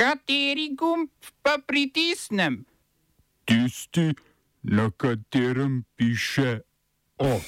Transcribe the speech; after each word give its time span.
Kateri 0.00 0.70
gumb 0.72 1.10
pa 1.44 1.58
pritisnem? 1.66 2.64
Tisti, 3.44 4.14
na 4.62 4.88
katerem 4.96 5.84
piše 5.96 6.60
O. 7.18 7.40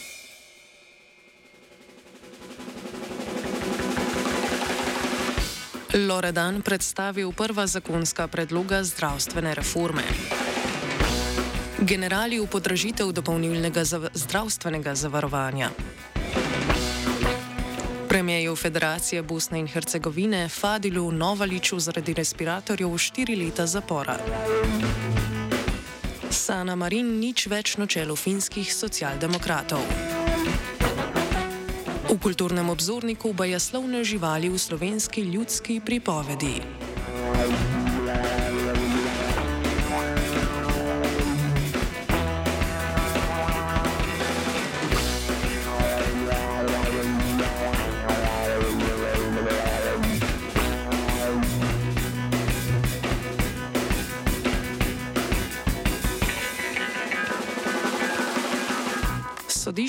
Loredan 5.96 6.60
predstavil 6.60 7.32
prva 7.32 7.64
zakonska 7.66 8.28
predloga 8.28 8.84
zdravstvene 8.84 9.54
reforme. 9.54 10.04
Generali 11.80 12.36
v 12.36 12.44
podražitev 12.52 13.16
dopolnilnega 13.16 13.84
zav 13.84 14.12
zdravstvenega 14.12 14.92
zavarovanja. 14.92 15.72
Premijeju 18.32 18.56
Federacije 18.56 19.22
Bosne 19.22 19.58
in 19.58 19.66
Hercegovine 19.68 20.48
Fadilu 20.48 21.12
Novaliču 21.12 21.80
zaradi 21.80 22.14
respiratorjev 22.14 22.98
štiri 22.98 23.36
leta 23.36 23.66
zapora. 23.66 24.16
Sana 26.30 26.74
Marin 26.74 27.18
nič 27.20 27.44
več 27.46 27.76
na 27.76 27.86
čelu 27.86 28.16
finskih 28.16 28.72
socialdemokratov. 28.74 29.84
V 32.08 32.16
kulturnem 32.22 32.72
obzorniku 32.72 33.34
bajaslovne 33.36 34.00
živali 34.04 34.48
v 34.48 34.58
slovenski 34.58 35.28
ljudski 35.28 35.80
pripovedi. 35.84 36.56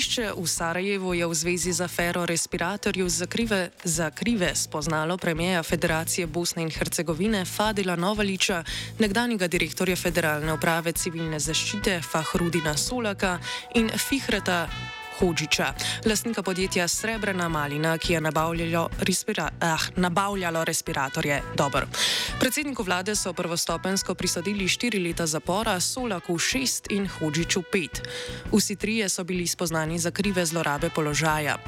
Sodišče 0.04 0.36
v 0.36 0.44
Sarajevu 0.44 1.14
je 1.16 1.24
v 1.24 1.32
zvezi 1.34 1.72
z 1.72 1.80
afero 1.80 2.28
respiratorjev 2.28 3.08
za 3.08 3.24
krive, 3.26 3.70
za 3.84 4.10
krive 4.10 4.52
spoznalo 4.54 5.16
premijeja 5.16 5.62
Federacije 5.62 6.26
Bosne 6.26 6.62
in 6.62 6.70
Hercegovine 6.70 7.44
Fadila 7.44 7.96
Novaliča, 7.96 8.64
nekdanjega 8.98 9.48
direktorja 9.48 9.96
Federalne 9.96 10.52
uprave 10.52 10.92
civilne 10.92 11.40
zaščite 11.40 12.02
Fahrudina 12.04 12.76
Solaka 12.76 13.38
in 13.74 13.88
Fihreta 13.88 14.68
Hodžiča, 15.18 15.74
lastnika 16.06 16.42
podjetja 16.42 16.88
Srebrna 16.88 17.48
Malina, 17.48 17.98
ki 17.98 18.12
je 18.12 18.20
nabavljalo, 18.20 18.88
respira 19.00 19.50
ah, 19.60 19.80
nabavljalo 19.96 20.64
respiratorje. 20.64 21.42
Dobar. 21.56 21.86
Predsedniku 22.40 22.82
vlade 22.82 23.14
so 23.16 23.32
prvostopensko 23.32 24.14
prisodili 24.14 24.68
štiri 24.68 24.98
leta 24.98 25.26
zapora, 25.26 25.80
Solaku 25.80 26.38
šest 26.38 26.90
in 26.90 27.06
Hodžiču 27.08 27.62
pet. 27.72 28.02
Vsi 28.52 28.76
trije 28.76 29.08
so 29.08 29.24
bili 29.24 29.46
spoznani 29.46 29.98
za 29.98 30.10
krive 30.10 30.46
zlorabe 30.46 30.90
položaja. 30.90 31.58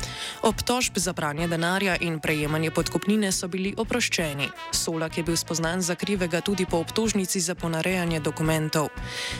Obtožb 0.43 0.99
za 0.99 1.13
pranje 1.13 1.49
denarja 1.49 1.97
in 2.01 2.21
prejemanje 2.21 2.71
podkupnine 2.71 3.33
so 3.33 3.49
bili 3.49 3.75
oproščeni. 3.77 4.49
Solak 4.73 5.19
je 5.19 5.25
bil 5.25 5.37
spoznan 5.37 5.83
za 5.83 5.95
krivega 5.95 6.41
tudi 6.41 6.67
po 6.67 6.79
obtožnici 6.79 7.41
za 7.41 7.55
ponarejanje 7.55 8.21
dokumentov. 8.21 8.89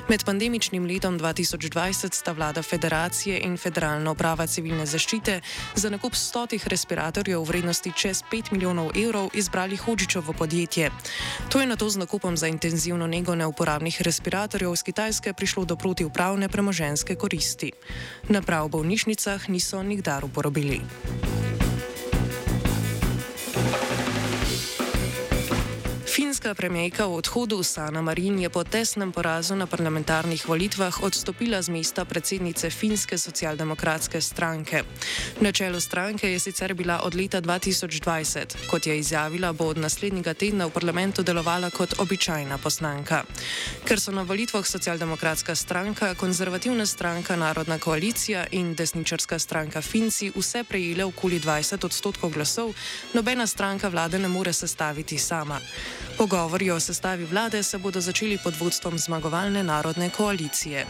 Med 0.09 0.25
pandemičnim 0.25 0.87
letom 0.87 1.19
2020 1.19 2.15
sta 2.15 2.33
vlada 2.33 2.63
federacije 2.63 3.41
in 3.43 3.57
federacije 3.57 3.96
Nacionalna 3.97 4.13
uprava 4.13 4.45
civilne 4.47 4.85
zaščite 4.85 5.41
za 5.75 5.89
nakup 5.89 6.13
stotih 6.13 6.61
respiratorjev 6.69 7.41
v 7.41 7.49
vrednosti 7.49 7.93
čez 7.97 8.21
5 8.29 8.53
milijonov 8.53 8.93
evrov 8.93 9.31
izbrali 9.33 9.77
Hočičovo 9.77 10.37
podjetje. 10.37 10.91
To 11.49 11.61
je 11.61 11.67
na 11.67 11.81
to 11.81 11.89
z 11.89 12.05
nakupom 12.05 12.37
za 12.37 12.45
intenzivno 12.53 13.07
nego 13.07 13.33
neuporabnih 13.35 14.03
respiratorjev 14.03 14.77
z 14.77 14.83
Kitajske 14.83 15.33
prišlo 15.33 15.65
do 15.65 15.81
protiupravne 15.81 16.49
premoženske 16.49 17.17
koristi. 17.17 17.73
Naprav 18.29 18.69
v 18.69 18.77
bolnišnicah 18.77 19.49
niso 19.49 19.81
nikdar 19.81 20.29
uporabili. 20.29 20.85
Finska 26.47 26.63
premijejka 26.63 27.07
v 27.07 27.15
odhodu 27.15 27.63
Sana 27.63 28.03
Marin 28.03 28.39
je 28.39 28.47
po 28.47 28.63
tesnem 28.65 29.11
porazu 29.13 29.59
na 29.59 29.67
parlamentarnih 29.67 30.47
volitvah 30.47 31.03
odstopila 31.03 31.59
z 31.63 31.75
mesta 31.75 32.05
predsednice 32.05 32.71
Finske 32.71 33.19
socialdemokratske 33.19 34.21
stranke. 34.21 34.87
Na 35.43 35.51
čelu 35.53 35.81
stranke 35.81 36.31
je 36.31 36.39
sicer 36.39 36.75
bila 36.75 37.03
od 37.03 37.19
leta 37.19 37.43
2020. 37.43 38.71
Kot 38.71 38.87
je 38.87 38.99
izjavila, 38.99 39.53
bo 39.53 39.75
od 39.75 39.79
naslednjega 39.79 40.35
tedna 40.35 40.67
v 40.67 40.71
parlamentu 40.71 41.27
delovala 41.27 41.71
kot 41.71 41.99
običajna 41.99 42.59
poslanka. 42.63 43.25
Ker 43.83 43.99
so 43.99 44.15
na 44.15 44.23
volitvah 44.23 44.63
socialdemokratska 44.67 45.55
stranka, 45.55 46.15
konzervativna 46.15 46.87
stranka 46.87 47.37
Narodna 47.37 47.79
koalicija 47.79 48.47
in 48.51 48.75
desničarska 48.75 49.39
stranka 49.39 49.83
Finci 49.83 50.31
vse 50.31 50.63
prejele 50.65 51.05
okoli 51.05 51.41
20 51.41 51.85
odstotkov 51.85 52.31
glasov, 52.31 52.71
nobena 53.15 53.47
stranka 53.47 53.89
vlade 53.89 54.19
ne 54.19 54.29
more 54.29 54.53
sestaviti 54.53 55.19
sama. 55.19 55.59
Pogovori 56.37 56.71
o 56.71 56.81
sestavi 56.81 57.25
vlade 57.25 57.63
se 57.63 57.79
bodo 57.79 58.01
začeli 58.01 58.37
pod 58.39 58.57
vodstvom 58.61 58.99
zmagovalne 58.99 59.63
narodne 59.65 60.11
koalicije. 60.11 60.87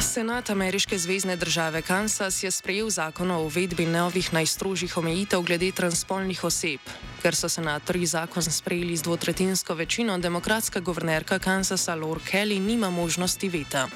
Senat 0.00 0.50
ameriške 0.50 0.98
zvezdne 0.98 1.36
države 1.36 1.82
Kansas 1.82 2.42
je 2.42 2.50
sprejel 2.50 2.90
zakon 2.90 3.30
o 3.30 3.42
uvedbi 3.42 3.86
novih 3.86 4.32
najstrožjih 4.32 4.96
omejitev 4.98 5.42
glede 5.42 5.70
transpolnih 5.72 6.44
oseb. 6.44 6.80
Ker 7.22 7.34
so 7.34 7.48
senatorji 7.48 8.06
zakon 8.06 8.42
sprejeli 8.42 8.96
z 8.96 9.02
dvotretinsko 9.02 9.74
večino, 9.74 10.18
demokratska 10.18 10.80
guvernerka 10.80 11.38
Kansasa 11.38 11.94
Lord 11.94 12.22
Kelly 12.22 12.60
nima 12.60 12.90
možnosti 12.90 13.48
veta. 13.48 13.88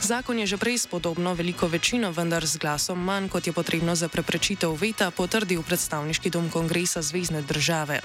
Zakon 0.00 0.38
je 0.38 0.46
že 0.46 0.56
prej 0.56 0.78
s 0.78 0.86
podobno 0.86 1.34
veliko 1.34 1.66
večino, 1.66 2.12
vendar 2.12 2.46
z 2.46 2.58
glasom 2.58 3.00
manj, 3.00 3.28
kot 3.28 3.46
je 3.46 3.52
potrebno 3.52 3.96
za 3.96 4.08
preprečitev 4.08 4.76
veta, 4.76 5.10
potrdil 5.10 5.62
predstavniški 5.62 6.30
dom 6.30 6.50
kongresa 6.50 7.02
Zvezdne 7.02 7.42
države. 7.42 8.00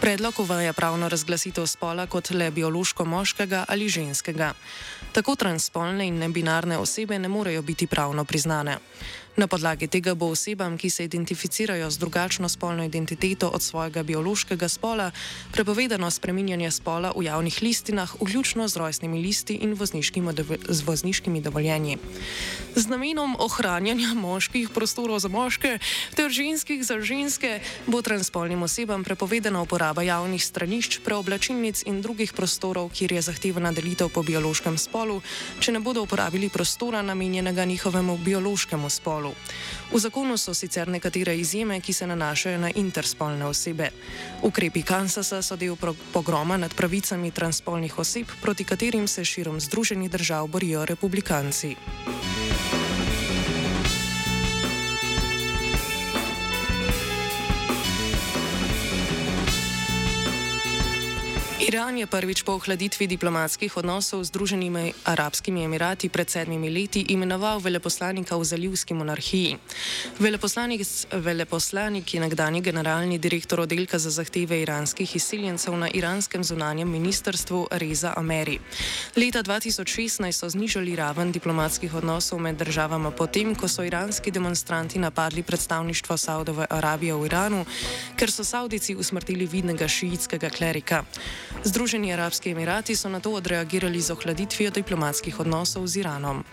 Predlog 0.00 0.40
uvaja 0.40 0.72
pravno 0.72 1.08
razglasitev 1.08 1.66
spola 1.66 2.06
kot 2.06 2.30
le 2.30 2.50
biološko 2.50 3.04
moškega 3.04 3.64
ali 3.68 3.88
ženskega. 3.88 4.54
Tako 5.12 5.36
transpolne 5.36 6.06
in 6.06 6.18
nebinarne 6.18 6.78
osebe 6.78 7.18
ne 7.18 7.28
morejo 7.28 7.62
biti 7.62 7.86
pravno 7.86 8.24
priznane. 8.24 8.78
Na 9.40 9.48
podlagi 9.48 9.88
tega 9.88 10.12
bo 10.12 10.28
osebam, 10.36 10.76
ki 10.76 10.90
se 10.92 11.04
identificirajo 11.08 11.88
z 11.90 11.96
drugačno 11.98 12.48
spolno 12.48 12.84
identiteto 12.84 13.48
od 13.48 13.62
svojega 13.62 14.02
biološkega 14.02 14.68
spola, 14.68 15.10
prepovedano 15.52 16.10
spreminjanje 16.10 16.68
spola 16.70 17.14
v 17.16 17.24
javnih 17.24 17.56
listinah, 17.62 18.12
vključno 18.20 18.68
z 18.68 18.76
rojstnimi 18.76 19.22
listi 19.22 19.54
in 19.64 19.72
z 20.68 20.82
vozniškimi 20.84 21.40
dovoljenji. 21.40 21.96
Z 22.76 22.86
namenom 22.92 23.36
ohranjanja 23.40 24.12
moških 24.14 24.68
prostorov 24.76 25.24
za 25.24 25.32
moške 25.32 25.78
ter 26.14 26.28
ženskih 26.28 26.84
za 26.84 27.00
ženske 27.00 27.60
bo 27.86 28.02
transpolnim 28.02 28.62
osebam 28.62 29.04
prepovedana 29.04 29.62
uporaba 29.62 30.02
javnih 30.02 30.44
stranišč, 30.44 31.00
preoblačilnic 31.00 31.82
in 31.88 32.02
drugih 32.02 32.36
prostorov, 32.36 32.92
kjer 32.92 33.12
je 33.12 33.22
zahtevana 33.22 33.72
delitev 33.72 34.12
po 34.12 34.20
biološkem 34.22 34.76
spolu, 34.76 35.22
če 35.64 35.72
ne 35.72 35.80
bodo 35.80 36.04
uporabili 36.04 36.52
prostora 36.52 37.00
namenjenega 37.02 37.64
njihovemu 37.64 38.18
biološkemu 38.18 38.90
spolu 38.90 39.29
spolu. 39.30 39.34
V 39.92 39.98
zakonu 39.98 40.36
so 40.36 40.54
sicer 40.54 40.88
nekatere 40.88 41.36
izjeme, 41.36 41.80
ki 41.80 41.92
se 41.92 42.06
nanašajo 42.06 42.58
na 42.58 42.70
interspolne 42.70 43.46
osebe. 43.46 43.90
Ukrepi 44.42 44.82
Kansasa 44.82 45.42
so 45.42 45.56
del 45.56 45.76
pogroma 46.12 46.56
nad 46.56 46.74
pravicami 46.74 47.30
transpolnih 47.30 47.98
oseb, 47.98 48.26
proti 48.42 48.64
katerim 48.64 49.08
se 49.08 49.24
širom 49.24 49.60
Združenih 49.60 50.10
držav 50.10 50.46
borijo 50.46 50.84
republikanci. 50.84 51.76
Iran 61.70 61.94
je 61.94 62.06
prvič 62.06 62.42
po 62.42 62.58
ohladitvi 62.58 63.06
diplomatskih 63.06 63.70
odnosov 63.78 64.26
z 64.26 64.34
Združenimi 64.34 64.90
arabskimi 65.06 65.62
emirati 65.62 66.10
pred 66.10 66.26
sedmimi 66.26 66.66
leti 66.66 67.14
imenoval 67.14 67.62
veleposlanika 67.62 68.34
v 68.34 68.42
zalivski 68.42 68.90
monarhiji. 68.90 69.54
Veleposlanik, 70.18 70.82
veleposlanik 71.14 72.14
je 72.14 72.20
nekdani 72.26 72.58
generalni 72.58 73.22
direktor 73.22 73.62
oddelka 73.62 74.02
za 74.02 74.10
zahteve 74.10 74.58
iranskih 74.66 75.06
izseljencev 75.16 75.78
na 75.78 75.86
iranskem 75.94 76.42
zunanjem 76.42 76.90
ministrstvu 76.90 77.70
Reza 77.70 78.18
Ameri. 78.18 78.58
Leta 79.14 79.38
2016 79.38 80.26
so 80.34 80.50
znižali 80.50 80.98
raven 80.98 81.30
diplomatskih 81.30 81.94
odnosov 81.94 82.42
med 82.42 82.58
državama 82.58 83.14
potem, 83.14 83.54
ko 83.54 83.70
so 83.70 83.86
iranski 83.86 84.34
demonstranti 84.34 84.98
napadli 84.98 85.46
predstavništvo 85.46 86.16
Saudove 86.18 86.66
Arabije 86.70 87.14
v 87.14 87.30
Iranu, 87.30 87.62
ker 88.18 88.26
so 88.26 88.42
Saudici 88.42 88.98
usmrtili 88.98 89.46
vidnega 89.46 89.86
šiitskega 89.88 90.50
klerika. 90.50 91.06
Združeni 91.64 92.12
arabski 92.12 92.50
emirati 92.50 92.96
so 92.96 93.08
na 93.08 93.20
to 93.20 93.30
odreagirali 93.30 94.00
z 94.00 94.10
ohladitvijo 94.10 94.70
diplomatskih 94.70 95.40
odnosov 95.40 95.86
z 95.86 95.96
Iranom. 95.96 96.44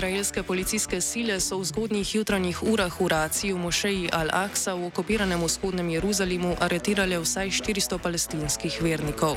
Izraelske 0.00 0.42
policijske 0.42 1.00
sile 1.00 1.34
so 1.40 1.58
v 1.60 1.64
zgodnjih 1.64 2.14
jutranjih 2.14 2.62
urah 2.62 2.94
v 3.00 3.08
raciji 3.12 3.52
v 3.52 3.58
mošeji 3.60 4.08
Al-Aqsa 4.08 4.72
v 4.72 4.88
okupiranem 4.88 5.44
vzhodnem 5.44 5.90
Jeruzalemu 5.92 6.56
aretirale 6.56 7.20
vsaj 7.20 7.52
400 7.60 7.98
palestinskih 8.00 8.80
vernikov. 8.80 9.36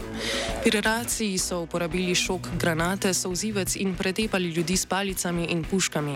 Pri 0.64 0.80
raciji 0.80 1.36
so 1.36 1.68
uporabili 1.68 2.16
šok 2.16 2.56
granate, 2.56 3.12
souzivec 3.12 3.76
in 3.76 3.92
pretepali 3.92 4.56
ljudi 4.56 4.78
s 4.80 4.88
palicami 4.88 5.52
in 5.52 5.68
puškami. 5.68 6.16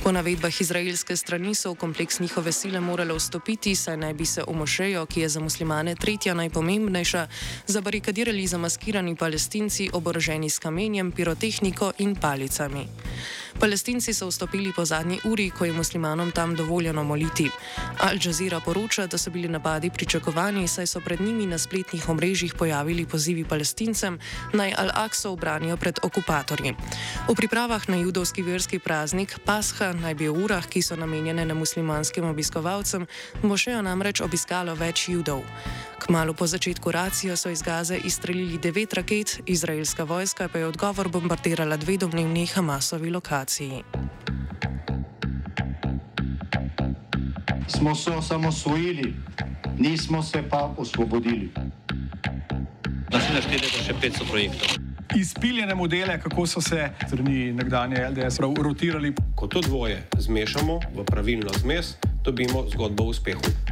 Po 0.00 0.08
navedbah 0.12 0.60
izraelske 0.60 1.12
strani 1.16 1.52
so 1.54 1.76
v 1.76 1.84
kompleks 1.84 2.20
njihove 2.20 2.52
sile 2.52 2.80
morale 2.80 3.12
vstopiti, 3.12 3.76
saj 3.76 3.96
naj 3.96 4.14
bi 4.14 4.24
se 4.24 4.40
v 4.40 4.56
mošejo, 4.56 5.04
ki 5.06 5.20
je 5.20 5.28
za 5.28 5.40
muslimane 5.40 5.94
tretja 5.94 6.34
najpomembnejša, 6.34 7.28
zabarikadirali 7.66 8.46
zamaskirani 8.46 9.16
palestinci 9.16 9.90
oboroženi 9.92 10.50
s 10.50 10.58
kamenjem, 10.58 11.12
pirotehniko 11.12 11.92
in 11.98 12.16
palicami. 12.16 12.88
Palestinci 13.60 14.14
so 14.14 14.26
vstopili 14.28 14.72
po 14.76 14.84
zadnji 14.84 15.18
uri, 15.24 15.50
ko 15.50 15.64
je 15.64 15.72
muslimanom 15.72 16.30
tam 16.30 16.56
dovoljeno 16.56 17.04
moliti. 17.04 17.50
Al 17.98 18.16
Jazeera 18.24 18.60
poroča, 18.60 19.06
da 19.06 19.18
so 19.18 19.30
bili 19.30 19.48
napadi 19.48 19.90
pričakovani, 19.90 20.68
saj 20.68 20.86
so 20.86 21.00
pred 21.00 21.20
njimi 21.20 21.46
na 21.46 21.58
spletnih 21.58 22.08
omrežjih 22.08 22.54
pojavili 22.54 23.06
pozivi 23.06 23.44
palestincem 23.44 24.18
naj 24.52 24.72
Al-Aqsa 24.78 25.28
obranijo 25.28 25.76
pred 25.76 25.98
okupatorji. 26.02 26.74
V 27.28 27.34
pripravah 27.34 27.88
na 27.88 27.96
judovski 27.96 28.42
verski 28.42 28.78
praznik 28.78 29.38
Pasha 29.44 29.92
naj 29.92 30.14
bi 30.14 30.28
v 30.28 30.44
urah, 30.44 30.66
ki 30.66 30.82
so 30.82 30.96
namenjene 30.96 31.44
na 31.44 31.54
muslimanskim 31.54 32.24
obiskovalcem, 32.24 33.06
mošejo 33.42 33.82
namreč 33.82 34.20
obiskalo 34.20 34.74
več 34.74 35.08
judov. 35.08 35.44
Kmalo 36.02 36.34
po 36.34 36.46
začetku 36.46 36.90
racije 36.90 37.36
so 37.36 37.50
iz 37.50 37.62
Gaze 37.62 37.96
izstrelili 38.04 38.58
devet 38.58 38.94
raket, 38.94 39.40
izraelska 39.46 40.04
vojska 40.04 40.48
pa 40.48 40.58
je 40.58 40.66
odgovor 40.66 41.08
bombardirala 41.08 41.76
dve 41.76 41.96
domnevni 41.96 42.46
Hamasovi 42.46 43.10
lokaciji. 43.10 43.82
Smo 47.68 47.94
se 47.94 48.10
osamosvojili, 48.10 49.14
nismo 49.78 50.22
se 50.22 50.42
pa 50.50 50.74
osvobodili. 50.76 51.50
Naslednje 53.12 53.42
štiri 53.42 53.62
leta 53.62 53.82
še 53.86 53.94
500 54.02 54.30
projektov. 54.30 54.68
Izpiljene 55.16 55.74
modele, 55.74 56.20
kako 56.20 56.46
so 56.46 56.60
se 56.60 56.90
strani 57.06 57.52
nekdanje 57.52 58.08
LDS 58.08 58.40
rotirali. 58.40 59.14
Ko 59.36 59.46
to 59.46 59.60
dvoje 59.60 60.02
zmešamo 60.18 60.80
v 60.94 61.04
pravilno 61.04 61.52
zmes, 61.60 61.94
dobimo 62.24 62.66
zgodbo 62.72 63.04
o 63.04 63.06
uspehu. 63.06 63.71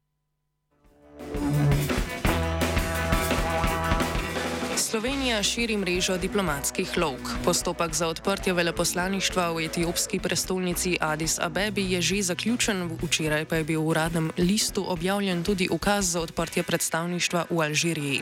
Slovenija 4.91 5.43
širi 5.43 5.77
mrežo 5.77 6.17
diplomatskih 6.17 6.97
lovk. 6.97 7.29
Postopek 7.45 7.93
za 7.93 8.07
odprtje 8.07 8.53
veleposlaništva 8.53 9.51
v 9.51 9.63
etiopski 9.65 10.19
prestolnici 10.19 10.97
Addis 10.99 11.39
Abebi 11.39 11.85
je 11.91 12.01
že 12.01 12.21
zaključen, 12.21 12.97
včeraj 13.01 13.45
pa 13.45 13.55
je 13.55 13.63
bil 13.63 13.79
v 13.81 13.87
uradnem 13.87 14.31
listu 14.37 14.83
objavljen 14.87 15.43
tudi 15.43 15.69
ukaz 15.71 16.11
za 16.11 16.21
odprtje 16.21 16.63
predstavništva 16.63 17.45
v 17.49 17.61
Alžiriji. 17.61 18.21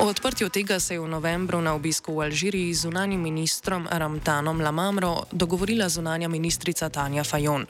O 0.00 0.06
odprtju 0.06 0.48
tega 0.48 0.80
se 0.80 0.94
je 0.94 1.00
v 1.00 1.08
novembru 1.08 1.60
na 1.60 1.74
obisku 1.74 2.16
v 2.16 2.24
Alžiriji 2.24 2.74
z 2.74 2.80
zunanjim 2.80 3.20
ministrom 3.20 3.88
Ramtanom 3.90 4.60
Lamamro 4.60 5.22
dogovorila 5.32 5.88
zunanja 5.88 6.28
ministrica 6.28 6.88
Tanja 6.88 7.24
Fajon. 7.24 7.66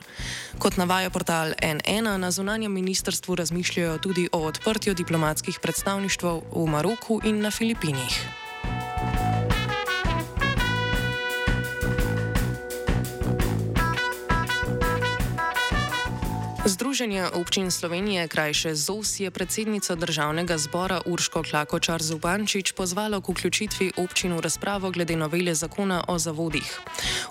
Kot 0.59 0.77
navaja 0.77 1.09
portal 1.09 1.51
N1, 1.59 2.17
na 2.17 2.31
zunanjem 2.31 2.71
ministrstvu 2.71 3.35
razmišljajo 3.35 3.97
tudi 3.97 4.29
o 4.31 4.39
odprtju 4.39 4.93
diplomatskih 4.93 5.59
predstavništv 5.59 6.27
v 6.55 6.65
Maroku 6.67 7.19
in 7.23 7.41
na 7.41 7.51
Filipinih. 7.51 8.20
Združenje 16.61 17.33
občin 17.33 17.71
Slovenije, 17.73 18.27
krajše 18.27 18.75
ZOS, 18.75 19.19
je 19.19 19.31
predsednica 19.31 19.95
državnega 19.95 20.57
zbora 20.57 21.01
Urško 21.05 21.41
Klakočar 21.43 22.03
Zubančič 22.03 22.77
pozvalo 22.77 23.21
k 23.21 23.33
vključitvi 23.33 23.91
občin 23.97 24.37
v 24.37 24.45
razpravo 24.45 24.91
glede 24.91 25.17
novele 25.17 25.55
zakona 25.57 26.03
o 26.07 26.19
zavodih. 26.19 26.81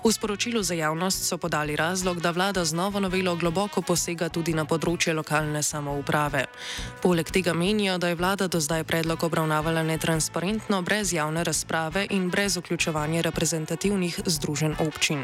V 0.03 0.11
sporočilu 0.11 0.63
za 0.63 0.73
javnost 0.73 1.23
so 1.23 1.37
podali 1.37 1.75
razlog, 1.75 2.19
da 2.19 2.31
vlada 2.31 2.65
z 2.65 2.73
novo 2.75 2.99
novelo 2.99 3.35
globoko 3.35 3.81
posega 3.81 4.27
tudi 4.29 4.51
na 4.53 4.67
področje 4.67 5.15
lokalne 5.15 5.63
samouprave. 5.63 6.51
Poleg 6.99 7.31
tega 7.31 7.53
menijo, 7.55 7.95
da 7.97 8.11
je 8.11 8.19
vlada 8.19 8.51
do 8.51 8.59
zdaj 8.59 8.83
predlog 8.83 9.23
obravnavala 9.23 9.83
netransparentno, 9.83 10.81
brez 10.81 11.15
javne 11.15 11.47
razprave 11.47 12.03
in 12.09 12.27
brez 12.27 12.59
vključevanja 12.59 13.23
reprezentativnih 13.23 14.19
združenj 14.27 14.75
občin. 14.83 15.23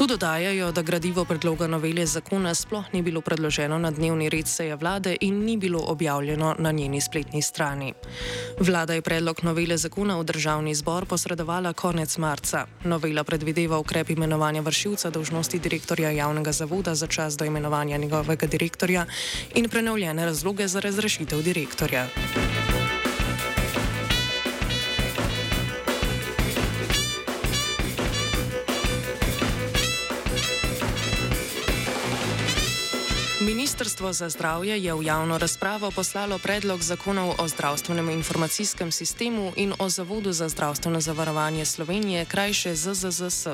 Tu 0.00 0.06
dodajajo, 0.06 0.72
da 0.72 0.82
gradivo 0.82 1.24
predloga 1.24 1.66
novele 1.66 2.06
zakona 2.06 2.54
sploh 2.54 2.84
ni 2.92 3.02
bilo 3.02 3.20
predloženo 3.20 3.78
na 3.78 3.90
dnevni 3.90 4.28
red 4.32 4.48
seje 4.48 4.76
vlade 4.76 5.16
in 5.20 5.44
ni 5.44 5.56
bilo 5.56 5.82
objavljeno 5.86 6.54
na 6.58 6.72
njeni 6.72 7.00
spletni 7.00 7.42
strani. 7.42 7.92
Vlada 8.60 8.94
je 8.94 9.02
predlog 9.02 9.44
novele 9.44 9.76
zakona 9.76 10.16
v 10.16 10.24
državni 10.24 10.74
zbor 10.74 11.04
posredovala 11.04 11.72
konec 11.72 12.16
marca. 12.18 12.64
Novela 12.84 13.24
predvideva 13.24 13.78
ukrep 13.78 14.10
imenovanja 14.10 14.60
vršilca 14.60 15.10
dožnosti 15.10 15.58
direktorja 15.58 16.10
javnega 16.10 16.52
zavoda 16.52 16.94
za 16.94 17.06
čas 17.06 17.36
do 17.36 17.44
imenovanja 17.44 17.96
njegovega 17.96 18.46
direktorja 18.46 19.06
in 19.54 19.68
prenovljene 19.68 20.24
razloge 20.24 20.68
za 20.68 20.80
razrešitev 20.80 21.42
direktorja. 21.42 22.06
Ministrstvo 33.80 34.12
za 34.12 34.28
zdravje 34.28 34.76
je 34.84 34.92
v 34.94 35.04
javno 35.08 35.38
razpravo 35.38 35.88
poslalo 35.90 36.38
predlog 36.38 36.82
zakonov 36.82 37.40
o 37.40 37.48
zdravstvenem 37.48 38.10
informacijskem 38.10 38.92
sistemu 38.92 39.52
in 39.56 39.72
o 39.78 39.88
Zavodu 39.88 40.32
za 40.32 40.48
zdravstveno 40.48 41.00
zavarovanje 41.00 41.64
Slovenije, 41.64 42.24
krajše 42.24 42.74
ZZZS. 42.76 43.46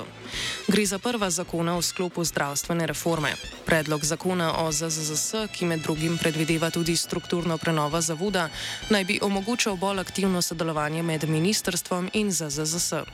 Gre 0.66 0.86
za 0.86 0.98
prva 0.98 1.30
zakona 1.30 1.78
v 1.78 1.82
sklopu 1.82 2.24
zdravstvene 2.24 2.86
reforme. 2.86 3.38
Predlog 3.66 4.02
zakona 4.04 4.66
o 4.66 4.72
ZZZS, 4.72 5.46
ki 5.54 5.64
med 5.64 5.86
drugim 5.86 6.18
predvideva 6.18 6.70
tudi 6.70 6.96
strukturno 6.96 7.58
prenovo 7.58 8.00
zavoda, 8.00 8.48
naj 8.90 9.04
bi 9.04 9.20
omogočal 9.22 9.76
bolj 9.76 10.00
aktivno 10.00 10.42
sodelovanje 10.42 11.02
med 11.02 11.28
ministrstvom 11.30 12.10
in 12.12 12.34
ZZZS. 12.34 13.06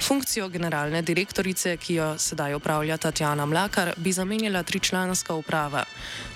Funkcijo 0.00 0.48
generalne 0.48 1.02
direktorice, 1.02 1.76
ki 1.76 1.94
jo 1.94 2.14
sedaj 2.18 2.54
upravlja 2.54 2.96
Tatjana 2.96 3.46
Mlakar, 3.46 3.92
bi 3.96 4.12
zamenjala 4.12 4.62
tričlanska 4.62 5.34
uprava. 5.34 5.84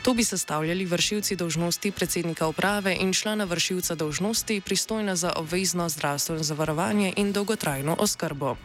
To 0.03 0.18
bi 0.19 0.25
sestavljali 0.25 0.85
vršilci 0.85 1.37
dožnosti 1.37 1.91
predsednika 1.91 2.47
uprave 2.47 2.97
in 3.01 3.13
člana 3.13 3.45
vršilca 3.45 3.95
dožnosti 3.95 4.61
pristojna 4.61 5.17
za 5.17 5.33
obvezno 5.37 5.89
zdravstveno 5.89 6.43
zavarovanje 6.43 7.13
in 7.17 7.33
dolgotrajno 7.33 7.97
oskrbo. 7.99 8.57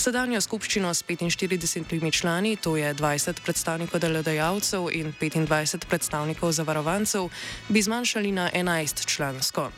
Sedanjo 0.00 0.40
skupščino 0.40 0.88
s 0.94 1.04
45 1.04 2.10
člani, 2.12 2.56
to 2.56 2.72
je 2.76 2.94
20 2.94 3.42
predstavnikov 3.44 4.00
delodajalcev 4.00 4.86
in 4.96 5.12
25 5.20 5.84
predstavnikov 5.84 6.52
zavarovancev, 6.56 7.28
bi 7.68 7.82
zmanjšali 7.82 8.32
na 8.32 8.48
11 8.54 9.06
člansko. 9.06 9.68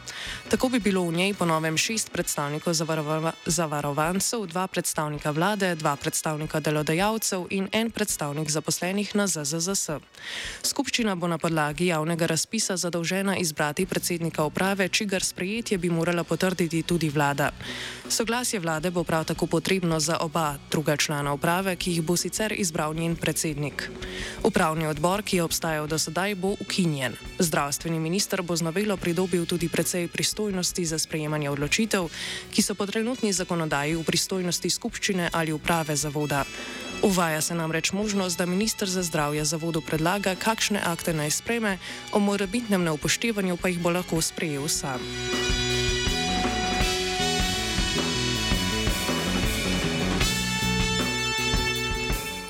Tako 0.48 0.68
bi 0.68 0.80
bilo 0.80 1.02
v 1.08 1.12
njej 1.12 1.34
ponovem 1.34 1.74
6 1.74 2.12
predstavnikov 2.14 2.74
zavarova 2.74 3.32
zavarovancev, 3.46 4.46
2 4.46 4.66
predstavnika 4.66 5.30
vlade, 5.30 5.74
2 5.76 5.96
predstavnika 5.96 6.60
delodajalcev 6.60 7.46
in 7.50 7.66
1 7.72 7.90
predstavnik 7.90 8.50
zaposlenih 8.50 9.16
na 9.16 9.26
ZZZS. 9.26 9.98
Skupščina 10.62 11.01
bo 11.02 11.26
na 11.26 11.38
podlagi 11.38 11.86
javnega 11.90 12.26
razpisa 12.26 12.76
zadolžena 12.76 13.36
izbrati 13.36 13.86
predsednika 13.86 14.44
uprave, 14.44 14.88
čigar 14.88 15.24
sprejetje 15.24 15.78
bi 15.78 15.90
morala 15.90 16.24
potrditi 16.24 16.82
tudi 16.82 17.08
vlada. 17.10 17.50
Soglasje 18.08 18.60
vlade 18.60 18.90
bo 18.90 19.04
prav 19.04 19.24
tako 19.24 19.46
potrebno 19.46 20.00
za 20.00 20.18
oba 20.20 20.54
druga 20.70 20.96
člana 20.96 21.32
uprave, 21.34 21.76
ki 21.76 21.90
jih 21.90 22.02
bo 22.02 22.16
sicer 22.16 22.54
izbral 22.56 22.94
njen 22.94 23.16
predsednik. 23.16 23.90
Upravni 24.44 24.86
odbor, 24.86 25.22
ki 25.22 25.36
je 25.36 25.42
obstajal 25.42 25.86
do 25.86 25.98
sedaj, 25.98 26.34
bo 26.34 26.54
ukinjen. 26.60 27.18
Zdravstveni 27.38 27.98
minister 27.98 28.42
bo 28.42 28.56
z 28.56 28.62
novelo 28.62 28.96
pridobil 28.96 29.46
tudi 29.46 29.68
precej 29.68 30.08
pristojnosti 30.08 30.84
za 30.84 30.98
sprejemanje 30.98 31.50
odločitev, 31.50 32.08
ki 32.54 32.62
so 32.62 32.74
po 32.74 32.86
trenutni 32.86 33.32
zakonodaji 33.32 33.98
v 33.98 34.06
pristojnosti 34.06 34.70
skupščine 34.70 35.30
ali 35.32 35.52
uprave 35.52 35.96
zavoda. 35.96 36.44
Uvaja 37.02 37.40
se 37.40 37.54
namreč 37.54 37.92
možnost, 37.92 38.38
da 38.38 38.46
ministr 38.46 38.86
za 38.86 39.02
zdravje 39.02 39.44
zavodu 39.44 39.80
predlaga, 39.80 40.34
kakšne 40.38 40.78
akte 40.86 41.12
naj 41.12 41.30
spreme, 41.30 41.78
o 42.12 42.18
morebitnem 42.18 42.84
neupoštevanju 42.84 43.56
pa 43.56 43.68
jih 43.68 43.82
bo 43.82 43.90
lahko 43.90 44.22
sprejel 44.22 44.68
sam. 44.68 45.02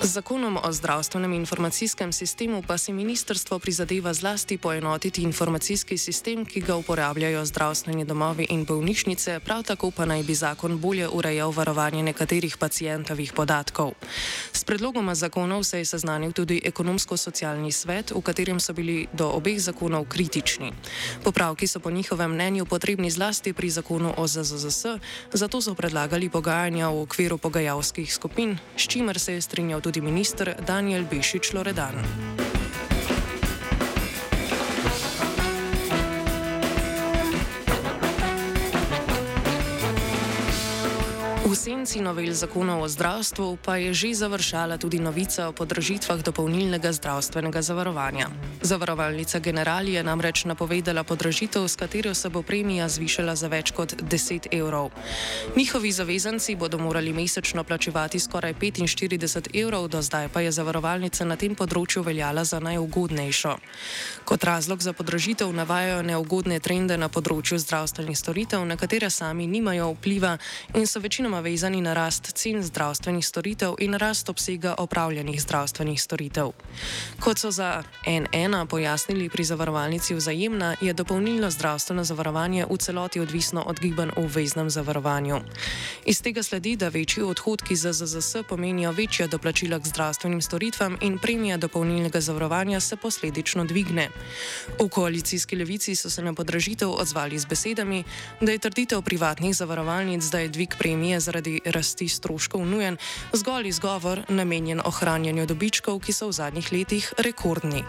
Z 0.02 0.18
zakonom 0.18 0.58
o 0.58 0.72
zdravstvenem 0.72 1.32
informacijskem 1.32 2.10
sistemu 2.10 2.62
pa 2.66 2.74
si 2.74 2.90
ministrstvo 2.90 3.62
prizadeva 3.62 4.10
zlasti 4.10 4.58
poenotiti 4.58 5.22
informacijski 5.22 5.94
sistem, 5.94 6.42
ki 6.42 6.60
ga 6.60 6.74
uporabljajo 6.74 7.44
zdravstveni 7.46 8.04
domovi 8.04 8.50
in 8.50 8.64
bolnišnice, 8.66 9.38
prav 9.46 9.62
tako 9.62 9.94
pa 9.94 10.02
naj 10.04 10.22
bi 10.26 10.34
zakon 10.34 10.80
bolje 10.82 11.06
urejal 11.08 11.54
varovanje 11.54 12.02
nekaterih 12.02 12.56
pacijentovih 12.58 13.32
podatkov. 13.32 13.94
S 14.52 14.64
predlogoma 14.64 15.14
zakonov 15.14 15.62
se 15.62 15.78
je 15.78 15.84
seznanil 15.84 16.32
tudi 16.32 16.58
ekonomsko-socialni 16.64 17.72
svet, 17.72 18.10
v 18.10 18.22
katerem 18.26 18.60
so 18.60 18.74
bili 18.74 19.06
do 19.12 19.30
obeh 19.30 19.62
zakonov 19.62 20.10
kritični. 20.10 20.72
Popravki 21.22 21.66
so 21.66 21.78
po 21.78 21.90
njihovem 21.90 22.34
mnenju 22.34 22.66
potrebni 22.66 23.10
zlasti 23.10 23.52
pri 23.52 23.70
zakonu 23.70 24.14
o 24.16 24.26
ZZZS, 24.26 24.98
zato 25.32 25.62
so 25.62 25.74
predlagali 25.74 26.26
pogajanja 26.28 26.90
v 26.90 27.06
okviru 27.06 27.38
pogajalskih 27.38 28.14
skupin, 28.14 28.58
s 28.76 28.82
čimer 28.90 29.18
se 29.18 29.38
je 29.38 29.42
strinjal 29.42 29.80
tudi 29.80 29.91
tudi 29.92 30.08
minister 30.08 30.56
Daniel 30.64 31.04
Bešič 31.04 31.52
Loredan. 31.52 31.92
Senci 41.62 42.00
novel 42.02 42.34
zakona 42.34 42.82
o 42.82 42.88
zdravstvu 42.88 43.56
pa 43.62 43.76
je 43.78 43.94
že 43.94 44.14
završala 44.14 44.82
tudi 44.82 44.98
novica 44.98 45.46
o 45.48 45.52
podražitvah 45.54 46.18
dopolnilnega 46.18 46.90
zdravstvenega 46.92 47.62
zavarovanja. 47.62 48.26
Zavarovalnica 48.62 49.38
General 49.38 49.88
je 49.88 50.02
namreč 50.02 50.44
napovedala 50.44 51.04
podražitev, 51.04 51.68
s 51.68 51.76
katero 51.76 52.14
se 52.14 52.28
bo 52.28 52.42
premija 52.42 52.88
zvišala 52.88 53.36
za 53.38 53.46
več 53.46 53.70
kot 53.70 53.94
10 53.94 54.50
evrov. 54.50 54.90
Njihovi 55.56 55.92
zavezanci 55.92 56.56
bodo 56.58 56.78
morali 56.78 57.12
mesečno 57.12 57.64
plačevati 57.64 58.18
skoraj 58.18 58.54
45 58.54 59.54
evrov, 59.54 59.88
do 59.88 60.02
zdaj 60.02 60.28
pa 60.34 60.40
je 60.40 60.50
zavarovalnica 60.50 61.24
na 61.24 61.36
tem 61.36 61.54
področju 61.54 62.02
veljala 62.02 62.44
za 62.44 62.58
najugodnejšo. 62.58 63.56
Kot 64.24 64.44
razlog 64.44 64.82
za 64.82 64.92
podražitev 64.92 65.52
navajajo 65.54 66.02
neugodne 66.02 66.58
trende 66.58 66.98
na 66.98 67.06
področju 67.08 67.58
zdravstvenih 67.58 68.18
storitev, 68.18 68.66
na 68.66 68.74
katere 68.76 69.10
sami 69.10 69.46
nimajo 69.46 69.94
vpliva 69.94 70.38
in 70.74 70.86
so 70.86 70.98
večinoma 70.98 71.38
vezani 71.38 71.51
na 71.82 71.94
rast 71.94 72.32
cen 72.34 72.62
zdravstvenih 72.62 73.26
storitev 73.26 73.74
in 73.78 73.94
rast 73.94 74.28
obsega 74.28 74.74
opravljenih 74.78 75.42
zdravstvenih 75.42 76.02
storitev. 76.02 76.52
Kot 77.20 77.38
so 77.38 77.50
za 77.50 77.82
N1 78.06 78.66
pojasnili 78.66 79.28
pri 79.28 79.44
zavarovalnici 79.44 80.14
Vzajemna, 80.14 80.76
je 80.80 80.92
dopolnilno 80.92 81.50
zdravstveno 81.50 82.04
zavarovanje 82.04 82.66
v 82.70 82.76
celoti 82.76 83.20
odvisno 83.20 83.62
od 83.62 83.80
gibanj 83.80 84.10
v 84.16 84.26
veznem 84.26 84.70
zavarovanju. 84.70 85.40
Iz 86.04 86.22
tega 86.22 86.42
sledi, 86.42 86.76
da 86.76 86.88
večji 86.88 87.22
odhodki 87.22 87.76
za 87.76 87.92
ZZS 87.92 88.36
pomenijo 88.48 88.92
večja 88.92 89.26
doplačila 89.26 89.78
k 89.78 89.86
zdravstvenim 89.86 90.42
storitvam 90.42 90.96
in 91.00 91.18
premija 91.18 91.56
dopolnilnega 91.56 92.20
zavarovanja 92.20 92.80
se 92.80 92.96
posledično 92.96 93.64
dvigne. 93.64 94.08
V 94.80 94.88
koalicijski 94.88 95.56
levici 95.56 95.94
so 95.94 96.10
se 96.10 96.22
na 96.22 96.34
podražitev 96.34 96.90
odzvali 96.90 97.38
z 97.38 97.46
besedami, 97.46 98.04
da 98.40 98.52
je 98.52 98.58
trditev 98.58 99.02
privatnih 99.02 99.56
zavarovalnic, 99.56 100.24
da 100.24 100.38
je 100.38 100.48
dvig 100.48 100.74
premije 100.78 101.20
za 101.20 101.32
zaradi 101.42 101.60
rasti 101.64 102.08
stroškov 102.08 102.66
nujen, 102.66 102.96
zgolj 103.32 103.68
izgovor 103.68 104.22
namenjen 104.28 104.80
ohranjanju 104.84 105.46
dobičkov, 105.46 105.98
ki 106.00 106.12
so 106.12 106.28
v 106.28 106.32
zadnjih 106.32 106.72
letih 106.72 107.12
rekordni. 107.18 107.82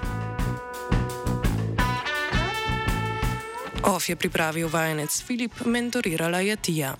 OF 3.83 4.09
je 4.09 4.15
pripravil 4.15 4.69
vajenec 4.71 5.21
Filip, 5.21 5.51
mentorirala 5.65 6.39
je 6.39 6.55
Tija. 6.55 6.91